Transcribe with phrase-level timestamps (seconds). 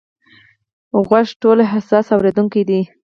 [1.07, 2.81] غوږ ټولو حساس اورېدونکی دی.